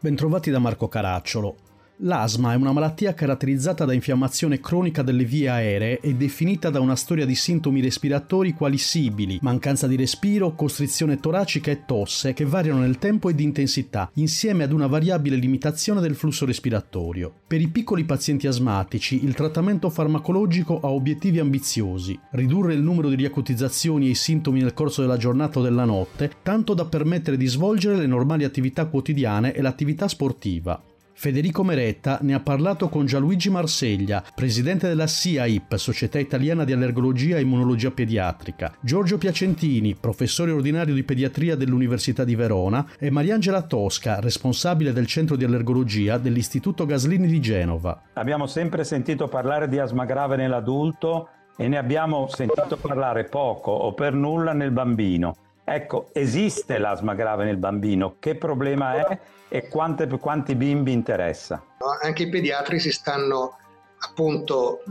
Bentrovati 0.00 0.52
da 0.52 0.60
Marco 0.60 0.86
Caracciolo. 0.86 1.67
L'asma 2.02 2.52
è 2.52 2.56
una 2.56 2.70
malattia 2.70 3.12
caratterizzata 3.12 3.84
da 3.84 3.92
infiammazione 3.92 4.60
cronica 4.60 5.02
delle 5.02 5.24
vie 5.24 5.48
aeree 5.48 5.98
e 5.98 6.14
definita 6.14 6.70
da 6.70 6.78
una 6.78 6.94
storia 6.94 7.26
di 7.26 7.34
sintomi 7.34 7.80
respiratori 7.80 8.52
quali 8.52 8.78
sibili, 8.78 9.40
mancanza 9.42 9.88
di 9.88 9.96
respiro, 9.96 10.54
costrizione 10.54 11.18
toracica 11.18 11.72
e 11.72 11.84
tosse 11.86 12.34
che 12.34 12.44
variano 12.44 12.78
nel 12.78 12.98
tempo 12.98 13.28
e 13.30 13.34
di 13.34 13.42
intensità, 13.42 14.08
insieme 14.14 14.62
ad 14.62 14.70
una 14.70 14.86
variabile 14.86 15.34
limitazione 15.34 16.00
del 16.00 16.14
flusso 16.14 16.46
respiratorio. 16.46 17.32
Per 17.48 17.60
i 17.60 17.66
piccoli 17.66 18.04
pazienti 18.04 18.46
asmatici 18.46 19.24
il 19.24 19.34
trattamento 19.34 19.90
farmacologico 19.90 20.78
ha 20.78 20.90
obiettivi 20.90 21.40
ambiziosi, 21.40 22.16
ridurre 22.30 22.74
il 22.74 22.80
numero 22.80 23.08
di 23.08 23.16
riacutizzazioni 23.16 24.06
e 24.06 24.10
i 24.10 24.14
sintomi 24.14 24.60
nel 24.60 24.72
corso 24.72 25.00
della 25.00 25.16
giornata 25.16 25.58
o 25.58 25.62
della 25.62 25.84
notte, 25.84 26.30
tanto 26.44 26.74
da 26.74 26.84
permettere 26.84 27.36
di 27.36 27.46
svolgere 27.46 27.96
le 27.96 28.06
normali 28.06 28.44
attività 28.44 28.86
quotidiane 28.86 29.52
e 29.52 29.60
l'attività 29.62 30.06
sportiva. 30.06 30.80
Federico 31.20 31.64
Meretta 31.64 32.20
ne 32.22 32.32
ha 32.32 32.38
parlato 32.38 32.88
con 32.88 33.04
Gianluigi 33.04 33.50
Marseglia, 33.50 34.22
presidente 34.32 34.86
della 34.86 35.08
SIAIP, 35.08 35.74
Società 35.74 36.20
Italiana 36.20 36.62
di 36.62 36.70
Allergologia 36.70 37.38
e 37.38 37.40
Immunologia 37.40 37.90
Pediatrica, 37.90 38.76
Giorgio 38.80 39.18
Piacentini, 39.18 39.96
professore 39.96 40.52
ordinario 40.52 40.94
di 40.94 41.02
pediatria 41.02 41.56
dell'Università 41.56 42.22
di 42.22 42.36
Verona, 42.36 42.86
e 43.00 43.10
Mariangela 43.10 43.62
Tosca, 43.62 44.20
responsabile 44.20 44.92
del 44.92 45.08
centro 45.08 45.34
di 45.34 45.42
allergologia 45.42 46.18
dell'Istituto 46.18 46.86
Gaslini 46.86 47.26
di 47.26 47.40
Genova. 47.40 48.00
Abbiamo 48.12 48.46
sempre 48.46 48.84
sentito 48.84 49.26
parlare 49.26 49.66
di 49.66 49.80
asma 49.80 50.04
grave 50.04 50.36
nell'adulto 50.36 51.30
e 51.56 51.66
ne 51.66 51.78
abbiamo 51.78 52.28
sentito 52.28 52.76
parlare 52.76 53.24
poco 53.24 53.72
o 53.72 53.92
per 53.92 54.12
nulla 54.12 54.52
nel 54.52 54.70
bambino. 54.70 55.34
Ecco, 55.70 56.08
esiste 56.12 56.78
l'asma 56.78 57.14
grave 57.14 57.44
nel 57.44 57.58
bambino, 57.58 58.16
che 58.18 58.36
problema 58.36 58.94
è 58.94 59.18
e 59.48 59.68
quante, 59.68 60.06
quanti 60.18 60.54
bimbi 60.54 60.92
interessa? 60.92 61.62
Anche 62.02 62.22
i 62.22 62.28
pediatri 62.28 62.80
si 62.80 62.90
stanno 62.90 63.56
appunto 63.98 64.82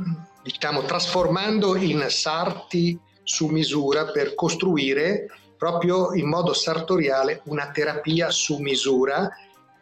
diciamo, 0.44 0.84
trasformando 0.84 1.76
in 1.76 2.06
sarti 2.10 3.00
su 3.24 3.48
misura 3.48 4.06
per 4.06 4.36
costruire 4.36 5.26
proprio 5.58 6.14
in 6.14 6.28
modo 6.28 6.54
sartoriale 6.54 7.42
una 7.46 7.72
terapia 7.72 8.30
su 8.30 8.58
misura 8.58 9.30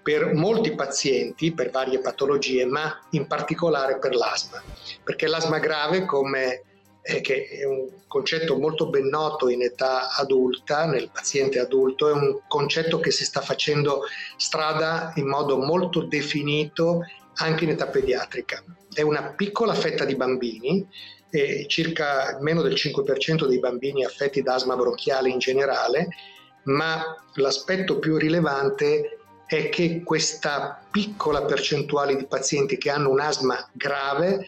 per 0.01 0.33
molti 0.33 0.73
pazienti, 0.75 1.51
per 1.51 1.71
varie 1.71 1.99
patologie, 1.99 2.65
ma 2.65 2.99
in 3.11 3.27
particolare 3.27 3.97
per 3.97 4.15
l'asma, 4.15 4.61
perché 5.03 5.27
l'asma 5.27 5.59
grave, 5.59 6.05
come 6.05 6.61
eh, 7.07 7.21
che 7.21 7.47
è 7.49 7.65
un 7.65 7.87
concetto 8.07 8.57
molto 8.57 8.89
ben 8.89 9.05
noto 9.07 9.47
in 9.47 9.61
età 9.61 10.09
adulta, 10.15 10.85
nel 10.85 11.11
paziente 11.11 11.59
adulto, 11.59 12.09
è 12.09 12.11
un 12.11 12.39
concetto 12.47 12.99
che 12.99 13.11
si 13.11 13.23
sta 13.23 13.41
facendo 13.41 14.01
strada 14.37 15.13
in 15.17 15.27
modo 15.27 15.57
molto 15.57 16.01
definito 16.01 17.01
anche 17.35 17.65
in 17.65 17.71
età 17.71 17.87
pediatrica. 17.87 18.63
È 18.91 19.01
una 19.01 19.33
piccola 19.35 19.75
fetta 19.75 20.03
di 20.03 20.15
bambini, 20.15 20.87
eh, 21.29 21.65
circa 21.67 22.39
meno 22.41 22.63
del 22.63 22.73
5% 22.73 23.45
dei 23.45 23.59
bambini 23.59 24.03
affetti 24.03 24.41
da 24.41 24.55
asma 24.55 24.75
bronchiale 24.75 25.29
in 25.29 25.37
generale, 25.37 26.07
ma 26.63 27.03
l'aspetto 27.35 27.99
più 27.99 28.17
rilevante 28.17 29.19
è 29.45 29.69
che 29.69 30.01
questa 30.03 30.83
piccola 30.89 31.43
percentuale 31.43 32.15
di 32.15 32.25
pazienti 32.25 32.77
che 32.77 32.89
hanno 32.89 33.11
un 33.11 33.19
asma 33.19 33.69
grave 33.73 34.47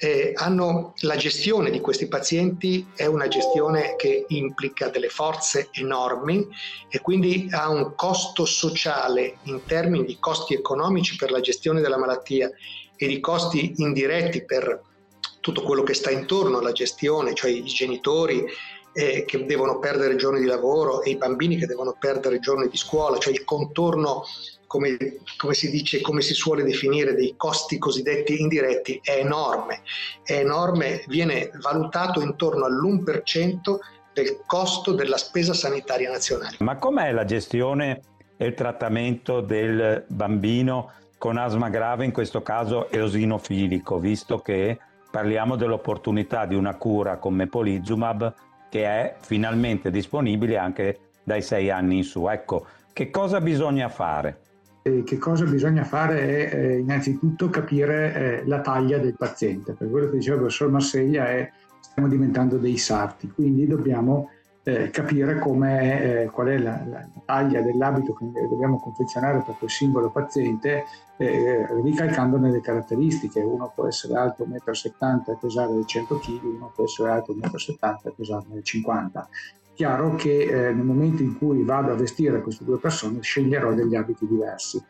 eh, 0.00 0.32
hanno 0.36 0.94
la 1.00 1.16
gestione 1.16 1.70
di 1.70 1.80
questi 1.80 2.06
pazienti 2.06 2.86
è 2.94 3.06
una 3.06 3.26
gestione 3.26 3.96
che 3.96 4.26
implica 4.28 4.88
delle 4.88 5.08
forze 5.08 5.70
enormi 5.72 6.46
e 6.88 7.00
quindi 7.00 7.48
ha 7.50 7.68
un 7.68 7.94
costo 7.96 8.44
sociale 8.44 9.38
in 9.44 9.64
termini 9.66 10.04
di 10.04 10.16
costi 10.20 10.54
economici 10.54 11.16
per 11.16 11.32
la 11.32 11.40
gestione 11.40 11.80
della 11.80 11.98
malattia 11.98 12.48
e 12.96 13.06
di 13.08 13.18
costi 13.18 13.74
indiretti 13.78 14.44
per 14.44 14.82
tutto 15.40 15.62
quello 15.62 15.82
che 15.82 15.94
sta 15.94 16.10
intorno 16.10 16.58
alla 16.58 16.72
gestione, 16.72 17.34
cioè 17.34 17.50
i 17.50 17.64
genitori 17.64 18.44
eh, 18.92 19.24
che 19.24 19.46
devono 19.46 19.80
perdere 19.80 20.16
giorni 20.16 20.40
di 20.40 20.46
lavoro 20.46 21.02
e 21.02 21.10
i 21.10 21.16
bambini 21.16 21.56
che 21.56 21.66
devono 21.66 21.96
perdere 21.98 22.38
giorni 22.38 22.68
di 22.68 22.76
scuola, 22.76 23.18
cioè 23.18 23.32
il 23.32 23.44
contorno 23.44 24.24
come, 24.68 24.96
come, 25.36 25.54
si 25.54 25.70
dice, 25.70 26.00
come 26.00 26.20
si 26.20 26.34
suole 26.34 26.62
definire, 26.62 27.14
dei 27.14 27.34
costi 27.36 27.78
cosiddetti 27.78 28.40
indiretti 28.40 29.00
è 29.02 29.18
enorme. 29.18 29.80
È 30.22 30.34
enorme, 30.34 31.02
viene 31.08 31.50
valutato 31.60 32.20
intorno 32.20 32.66
all'1% 32.66 33.78
del 34.12 34.42
costo 34.46 34.92
della 34.92 35.16
spesa 35.16 35.54
sanitaria 35.54 36.10
nazionale. 36.10 36.56
Ma 36.60 36.76
com'è 36.76 37.10
la 37.10 37.24
gestione 37.24 38.00
e 38.36 38.46
il 38.46 38.54
trattamento 38.54 39.40
del 39.40 40.04
bambino 40.06 40.92
con 41.18 41.36
asma 41.36 41.68
grave, 41.68 42.04
in 42.04 42.12
questo 42.12 42.42
caso 42.42 42.90
eosinofilico, 42.90 43.98
visto 43.98 44.38
che 44.38 44.78
parliamo 45.10 45.56
dell'opportunità 45.56 46.46
di 46.46 46.54
una 46.54 46.76
cura 46.76 47.16
come 47.16 47.48
Polizumab 47.48 48.34
che 48.68 48.84
è 48.84 49.16
finalmente 49.20 49.90
disponibile 49.90 50.58
anche 50.58 50.98
dai 51.24 51.42
sei 51.42 51.70
anni 51.70 51.98
in 51.98 52.04
su. 52.04 52.28
Ecco, 52.28 52.66
che 52.92 53.10
cosa 53.10 53.40
bisogna 53.40 53.88
fare? 53.88 54.40
Eh, 54.88 55.02
che 55.04 55.18
cosa 55.18 55.44
bisogna 55.44 55.84
fare 55.84 56.48
è 56.50 56.54
eh, 56.54 56.78
innanzitutto 56.78 57.48
capire 57.50 58.14
eh, 58.14 58.46
la 58.46 58.60
taglia 58.60 58.98
del 58.98 59.14
paziente. 59.16 59.72
Per 59.72 59.90
quello 59.90 60.10
che 60.10 60.16
diceva 60.16 60.36
il 60.36 60.42
professor 60.42 60.70
Marseglia 60.70 61.28
è 61.28 61.50
stiamo 61.80 62.08
diventando 62.08 62.56
dei 62.56 62.76
sarti, 62.76 63.28
quindi 63.30 63.66
dobbiamo 63.66 64.30
eh, 64.62 64.90
capire 64.90 65.32
eh, 65.32 66.26
qual 66.30 66.46
è 66.48 66.58
la, 66.58 66.82
la, 66.86 67.08
taglia 67.24 67.60
dell'abito 67.62 68.12
che 68.14 68.24
dobbiamo 68.48 68.78
confezionare 68.78 69.42
per 69.44 69.56
quel 69.58 69.70
singolo 69.70 70.10
paziente, 70.10 70.84
ricalcandone 71.16 72.50
le 72.50 72.60
caratteristiche. 72.60 73.40
Uno 73.40 73.72
può 73.74 73.86
essere 73.86 74.14
alto 74.14 74.46
1,70 74.46 74.92
m 75.00 75.30
e 75.30 75.36
pesare 75.40 75.84
100 75.84 76.18
kg, 76.18 76.42
uno 76.44 76.72
può 76.74 76.84
essere 76.84 77.10
alto 77.10 77.34
1,70 77.34 77.76
m 77.80 78.08
e 78.08 78.12
pesare 78.16 78.44
50 78.62 79.28
chiaro 79.78 80.16
che 80.16 80.40
eh, 80.40 80.72
nel 80.72 80.84
momento 80.84 81.22
in 81.22 81.38
cui 81.38 81.62
vado 81.62 81.92
a 81.92 81.94
vestire 81.94 82.42
queste 82.42 82.64
due 82.64 82.80
persone 82.80 83.22
sceglierò 83.22 83.74
degli 83.74 83.94
abiti 83.94 84.26
diversi. 84.26 84.82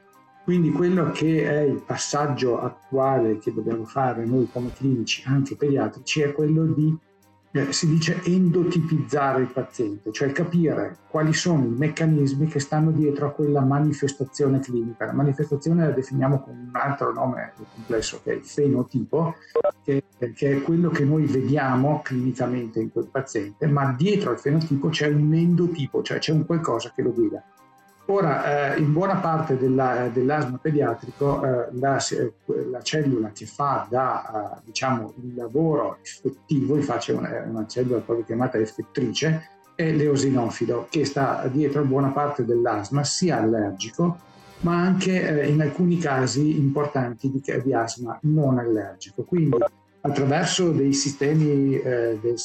Quindi 0.45 0.73
quello 0.73 1.11
che 1.11 1.45
è 1.45 1.61
il 1.61 1.83
passaggio 1.85 2.59
attuale 2.59 3.37
che 3.37 3.53
dobbiamo 3.53 3.85
fare 3.85 4.25
noi 4.25 4.49
come 4.51 4.73
clinici, 4.73 5.25
anche 5.27 5.57
pediatrici, 5.57 6.23
è 6.23 6.33
quello 6.33 6.65
di 6.65 6.97
eh, 7.53 7.73
si 7.73 7.89
dice 7.89 8.21
endotipizzare 8.25 9.43
il 9.43 9.49
paziente, 9.49 10.13
cioè 10.13 10.33
capire 10.33 10.99
quali 11.09 11.33
sono 11.33 11.65
i 11.65 11.75
meccanismi 11.77 12.47
che 12.47 12.61
stanno 12.61 12.91
dietro 12.91 13.27
a 13.27 13.31
quella 13.31 13.61
manifestazione 13.61 14.61
clinica. 14.61 15.07
La 15.07 15.13
manifestazione 15.13 15.87
la 15.87 15.93
definiamo 15.93 16.43
con 16.43 16.55
un 16.55 16.71
altro 16.73 17.13
nome 17.13 17.53
complesso 17.75 18.21
che 18.23 18.33
è 18.33 18.35
il 18.35 18.45
fenotipo, 18.45 19.37
che, 19.83 20.05
che 20.35 20.57
è 20.57 20.63
quello 20.63 20.91
che 20.91 21.05
noi 21.05 21.25
vediamo 21.25 22.03
clinicamente 22.03 22.81
in 22.81 22.93
quel 22.93 23.09
paziente, 23.11 23.67
ma 23.67 23.95
dietro 23.97 24.31
al 24.31 24.39
fenotipo 24.39 24.89
c'è 24.89 25.09
un 25.09 25.33
endotipo, 25.33 26.03
cioè 26.03 26.19
c'è 26.19 26.33
un 26.33 26.45
qualcosa 26.45 26.93
che 26.95 27.03
lo 27.03 27.13
guida. 27.13 27.43
Ora, 28.11 28.73
eh, 28.75 28.79
in 28.79 28.91
buona 28.95 29.17
parte 29.17 29.59
della, 29.59 30.09
dell'asma 30.11 30.57
pediatrico, 30.57 31.45
eh, 31.45 31.69
la, 31.73 32.03
la, 32.71 32.81
cellula 32.81 33.33
che 33.33 33.45
fa 33.45 33.87
da, 33.91 34.55
uh, 34.57 34.61
diciamo, 34.65 35.13
il 35.23 35.35
lavoro 35.35 35.99
effettivo, 36.01 36.77
infatti 36.77 37.11
è 37.11 37.15
una, 37.15 37.45
una, 37.47 37.67
cellula 37.67 37.99
proprio 37.99 38.25
chiamata 38.25 38.57
effettrice, 38.57 39.51
è 39.75 39.93
l'eosinofido, 39.93 40.87
che 40.89 41.05
sta 41.05 41.47
dietro 41.53 41.83
a 41.83 41.85
buona 41.85 42.09
parte 42.09 42.47
dell'asma, 42.47 43.05
sia 43.05 43.41
allergico, 43.41 44.17
ma 44.61 44.81
anche 44.81 45.43
eh, 45.43 45.49
in 45.51 45.61
alcuni 45.61 45.99
casi 45.99 46.59
importanti 46.59 47.31
di, 47.31 47.43
di, 47.63 47.75
asma 47.75 48.19
non 48.23 48.59
allergico. 48.59 49.23
Quindi 49.25 49.59
attraverso 50.01 50.71
dei 50.71 50.95
sistemi 50.95 51.79
eh, 51.79 52.19
dei, 52.23 52.37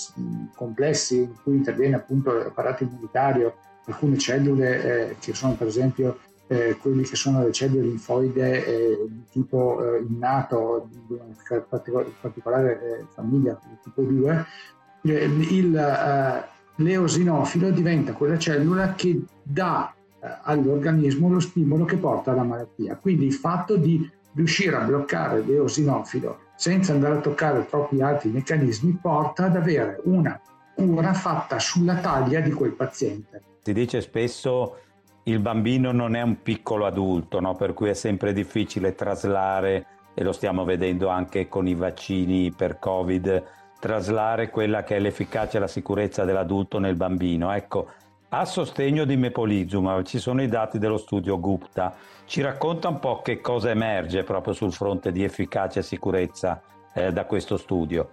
complessi 0.54 1.20
in 1.20 1.36
cui 1.42 1.56
interviene 1.56 1.96
appunto 1.96 2.34
l'apparato 2.34 2.84
immunitario, 2.84 3.56
alcune 3.86 4.18
cellule 4.18 5.10
eh, 5.10 5.16
che 5.20 5.34
sono 5.34 5.54
per 5.54 5.68
esempio 5.68 6.20
eh, 6.48 6.78
quelle 6.78 7.04
che 7.04 7.16
sono 7.16 7.44
le 7.44 7.52
cellule 7.52 7.84
linfoide 7.84 8.66
eh, 8.66 8.98
di 9.08 9.24
tipo 9.32 9.96
eh, 9.96 10.06
innato, 10.08 10.88
di 11.08 11.14
una 11.14 12.12
particolare 12.20 13.00
eh, 13.00 13.06
famiglia, 13.14 13.60
tipo 13.82 14.02
2, 14.02 14.46
eh, 15.04 15.24
il, 15.24 16.46
l'eosinofilo 16.76 17.72
diventa 17.72 18.14
quella 18.14 18.38
cellula 18.38 18.94
che 18.94 19.22
dà 19.42 19.94
all'organismo 20.44 21.30
lo 21.30 21.40
stimolo 21.40 21.86
che 21.86 21.98
porta 21.98 22.32
alla 22.32 22.44
malattia. 22.44 22.96
Quindi 22.96 23.26
il 23.26 23.34
fatto 23.34 23.76
di 23.76 24.10
riuscire 24.34 24.76
a 24.76 24.82
bloccare 24.82 25.42
l'eosinofilo 25.42 26.40
senza 26.56 26.94
andare 26.94 27.16
a 27.16 27.20
toccare 27.20 27.66
troppi 27.68 28.02
altri 28.02 28.30
meccanismi 28.30 28.98
porta 29.02 29.46
ad 29.46 29.56
avere 29.56 30.00
una 30.06 30.40
cura 30.76 31.14
fatta 31.14 31.60
sulla 31.60 31.96
taglia 31.96 32.40
di 32.40 32.52
quel 32.52 32.72
paziente. 32.72 33.42
Si 33.64 33.72
dice 33.72 34.02
spesso 34.02 34.78
il 35.24 35.40
bambino 35.40 35.94
non 35.94 36.16
è 36.16 36.22
un 36.22 36.42
piccolo 36.42 36.86
adulto, 36.86 37.40
no? 37.40 37.56
per 37.56 37.74
cui 37.74 37.88
è 37.88 37.94
sempre 37.94 38.34
difficile 38.34 38.94
traslare, 38.94 39.86
e 40.14 40.22
lo 40.22 40.34
stiamo 40.34 40.66
vedendo 40.66 41.08
anche 41.08 41.48
con 41.48 41.66
i 41.66 41.74
vaccini 41.74 42.52
per 42.52 42.78
Covid, 42.78 43.44
traslare 43.80 44.50
quella 44.50 44.84
che 44.84 44.98
è 44.98 45.00
l'efficacia 45.00 45.58
e 45.58 45.62
la 45.62 45.68
sicurezza 45.68 46.26
dell'adulto 46.26 46.78
nel 46.78 46.96
bambino. 46.96 47.54
Ecco, 47.54 47.88
a 48.30 48.46
sostegno 48.46 49.06
di 49.06 49.16
Mepolizumab. 49.16 50.04
Ci 50.04 50.20
sono 50.20 50.42
i 50.42 50.48
dati 50.48 50.78
dello 50.78 50.98
studio 50.98 51.40
Gupta. 51.40 51.96
Ci 52.26 52.42
racconta 52.42 52.90
un 52.90 53.00
po' 53.00 53.22
che 53.22 53.40
cosa 53.40 53.70
emerge 53.70 54.24
proprio 54.24 54.54
sul 54.54 54.74
fronte 54.74 55.12
di 55.12 55.24
efficacia 55.24 55.80
e 55.80 55.84
sicurezza 55.84 56.62
eh, 56.94 57.14
da 57.14 57.26
questo 57.26 57.58
studio. 57.58 58.10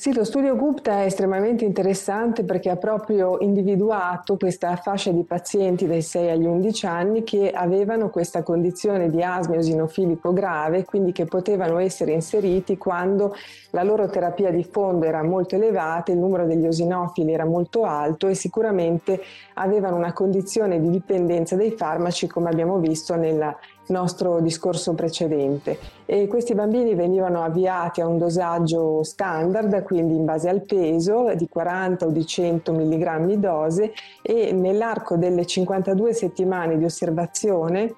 Sì, 0.00 0.14
lo 0.14 0.22
studio 0.22 0.54
Gupta 0.54 1.00
è 1.00 1.06
estremamente 1.06 1.64
interessante 1.64 2.44
perché 2.44 2.70
ha 2.70 2.76
proprio 2.76 3.38
individuato 3.40 4.36
questa 4.36 4.76
fascia 4.76 5.10
di 5.10 5.24
pazienti 5.24 5.88
dai 5.88 6.02
6 6.02 6.30
agli 6.30 6.44
11 6.44 6.86
anni 6.86 7.24
che 7.24 7.50
avevano 7.50 8.08
questa 8.08 8.44
condizione 8.44 9.10
di 9.10 9.24
asma 9.24 9.56
eosinofilico 9.56 10.32
grave, 10.32 10.84
quindi 10.84 11.10
che 11.10 11.24
potevano 11.24 11.78
essere 11.78 12.12
inseriti 12.12 12.78
quando 12.78 13.34
la 13.70 13.82
loro 13.82 14.08
terapia 14.08 14.52
di 14.52 14.62
fondo 14.62 15.04
era 15.04 15.24
molto 15.24 15.56
elevata, 15.56 16.12
il 16.12 16.18
numero 16.18 16.46
degli 16.46 16.64
eosinofili 16.64 17.32
era 17.32 17.44
molto 17.44 17.82
alto 17.82 18.28
e 18.28 18.34
sicuramente 18.34 19.20
avevano 19.54 19.96
una 19.96 20.12
condizione 20.12 20.80
di 20.80 20.90
dipendenza 20.90 21.56
dai 21.56 21.72
farmaci 21.72 22.28
come 22.28 22.50
abbiamo 22.50 22.78
visto 22.78 23.16
nella 23.16 23.58
nostro 23.88 24.40
discorso 24.40 24.94
precedente. 24.94 25.78
E 26.06 26.26
questi 26.26 26.54
bambini 26.54 26.94
venivano 26.94 27.42
avviati 27.42 28.00
a 28.00 28.06
un 28.06 28.18
dosaggio 28.18 29.02
standard, 29.02 29.82
quindi 29.82 30.14
in 30.14 30.24
base 30.24 30.48
al 30.48 30.62
peso, 30.62 31.34
di 31.34 31.48
40 31.48 32.06
o 32.06 32.10
di 32.10 32.26
100 32.26 32.72
mg 32.72 33.34
dose 33.34 33.92
e 34.22 34.52
nell'arco 34.52 35.16
delle 35.16 35.46
52 35.46 36.12
settimane 36.12 36.78
di 36.78 36.84
osservazione 36.84 37.94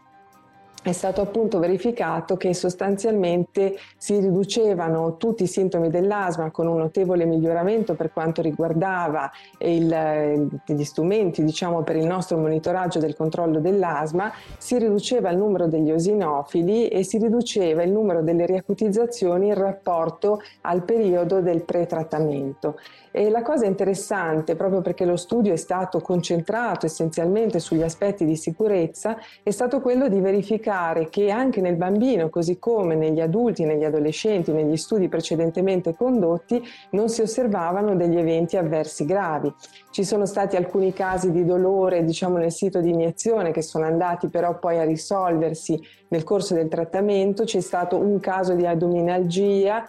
è 0.82 0.92
stato 0.92 1.20
appunto 1.20 1.58
verificato 1.58 2.36
che 2.36 2.54
sostanzialmente 2.54 3.76
si 3.98 4.18
riducevano 4.18 5.18
tutti 5.18 5.42
i 5.42 5.46
sintomi 5.46 5.90
dell'asma 5.90 6.50
con 6.50 6.66
un 6.66 6.78
notevole 6.78 7.26
miglioramento 7.26 7.94
per 7.94 8.12
quanto 8.12 8.40
riguardava 8.40 9.30
il, 9.58 10.48
gli 10.64 10.84
strumenti 10.84 11.44
diciamo, 11.44 11.82
per 11.82 11.96
il 11.96 12.06
nostro 12.06 12.38
monitoraggio 12.38 12.98
del 12.98 13.14
controllo 13.14 13.60
dell'asma, 13.60 14.32
si 14.56 14.78
riduceva 14.78 15.28
il 15.30 15.36
numero 15.36 15.66
degli 15.66 15.90
osinofili 15.90 16.88
e 16.88 17.04
si 17.04 17.18
riduceva 17.18 17.82
il 17.82 17.92
numero 17.92 18.22
delle 18.22 18.46
riacutizzazioni 18.46 19.48
in 19.48 19.54
rapporto 19.54 20.40
al 20.62 20.82
periodo 20.82 21.40
del 21.40 21.62
pretrattamento. 21.62 22.78
E 23.12 23.28
la 23.28 23.42
cosa 23.42 23.66
interessante, 23.66 24.54
proprio 24.54 24.82
perché 24.82 25.04
lo 25.04 25.16
studio 25.16 25.52
è 25.52 25.56
stato 25.56 25.98
concentrato 25.98 26.86
essenzialmente 26.86 27.58
sugli 27.58 27.82
aspetti 27.82 28.24
di 28.24 28.36
sicurezza, 28.36 29.18
è 29.42 29.50
stato 29.50 29.80
quello 29.80 30.08
di 30.08 30.20
verificare 30.20 30.69
che 31.10 31.30
anche 31.30 31.60
nel 31.60 31.76
bambino, 31.76 32.28
così 32.28 32.58
come 32.58 32.94
negli 32.94 33.20
adulti, 33.20 33.64
negli 33.64 33.84
adolescenti, 33.84 34.52
negli 34.52 34.76
studi 34.76 35.08
precedentemente 35.08 35.94
condotti, 35.94 36.62
non 36.90 37.08
si 37.08 37.22
osservavano 37.22 37.96
degli 37.96 38.16
eventi 38.16 38.56
avversi 38.56 39.04
gravi. 39.04 39.52
Ci 39.90 40.04
sono 40.04 40.26
stati 40.26 40.56
alcuni 40.56 40.92
casi 40.92 41.32
di 41.32 41.44
dolore, 41.44 42.04
diciamo, 42.04 42.36
nel 42.36 42.52
sito 42.52 42.80
di 42.80 42.90
iniezione 42.90 43.50
che 43.50 43.62
sono 43.62 43.84
andati 43.84 44.28
però 44.28 44.58
poi 44.58 44.78
a 44.78 44.84
risolversi 44.84 45.80
nel 46.10 46.24
corso 46.24 46.54
del 46.54 46.68
trattamento, 46.68 47.44
c'è 47.44 47.60
stato 47.60 47.96
un 47.96 48.20
caso 48.20 48.54
di 48.54 48.66
addominalgia, 48.66 49.86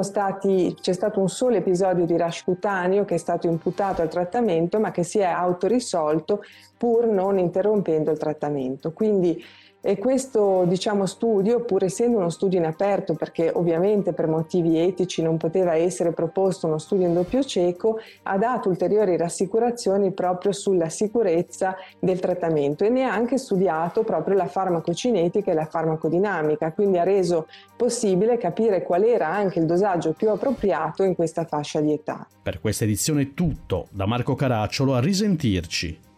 stati, 0.00 0.76
c'è 0.80 0.92
stato 0.92 1.20
un 1.20 1.28
solo 1.28 1.56
episodio 1.56 2.04
di 2.04 2.16
rash 2.16 2.44
cutaneo 2.44 3.04
che 3.04 3.14
è 3.14 3.18
stato 3.18 3.46
imputato 3.46 4.02
al 4.02 4.08
trattamento 4.08 4.78
ma 4.78 4.90
che 4.90 5.02
si 5.02 5.18
è 5.18 5.24
autorisolto 5.24 6.42
pur 6.76 7.06
non 7.06 7.38
interrompendo 7.38 8.10
il 8.10 8.18
trattamento. 8.18 8.92
Quindi 8.92 9.42
e 9.84 9.98
questo 9.98 10.62
diciamo, 10.64 11.06
studio, 11.06 11.64
pur 11.64 11.82
essendo 11.82 12.16
uno 12.16 12.30
studio 12.30 12.60
in 12.60 12.66
aperto, 12.66 13.14
perché 13.14 13.50
ovviamente 13.52 14.12
per 14.12 14.28
motivi 14.28 14.78
etici 14.78 15.22
non 15.22 15.38
poteva 15.38 15.74
essere 15.74 16.12
proposto 16.12 16.68
uno 16.68 16.78
studio 16.78 17.08
in 17.08 17.14
doppio 17.14 17.42
cieco, 17.42 17.98
ha 18.22 18.38
dato 18.38 18.68
ulteriori 18.68 19.16
rassicurazioni 19.16 20.12
proprio 20.12 20.52
sulla 20.52 20.88
sicurezza 20.88 21.74
del 21.98 22.20
trattamento 22.20 22.84
e 22.84 22.90
ne 22.90 23.02
ha 23.02 23.12
anche 23.12 23.38
studiato 23.38 24.04
proprio 24.04 24.36
la 24.36 24.46
farmacocinetica 24.46 25.50
e 25.52 25.54
la 25.54 25.66
farmacodinamica, 25.66 26.72
quindi 26.72 26.98
ha 26.98 27.04
reso 27.04 27.46
possibile 27.76 28.38
capire 28.38 28.82
qual 28.82 29.04
era 29.04 29.28
anche 29.28 29.58
il 29.58 29.66
dosaggio 29.66 30.12
più 30.12 30.30
appropriato 30.30 31.02
in 31.02 31.14
questa 31.14 31.44
fascia 31.44 31.80
di 31.80 31.92
età. 31.92 32.26
Per 32.42 32.60
questa 32.60 32.84
edizione 32.84 33.22
è 33.22 33.34
tutto, 33.34 33.86
da 33.90 34.06
Marco 34.06 34.34
Caracciolo 34.34 34.94
a 34.94 35.00
risentirci. 35.00 36.10